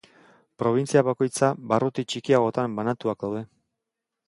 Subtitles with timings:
[0.61, 3.47] Probintzia bakoitza barruti txikiagotan banatuak daude.